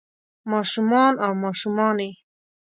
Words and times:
ما 0.49 0.59
شومان 0.71 1.13
او 1.23 1.31
ماشومانے 1.43 2.09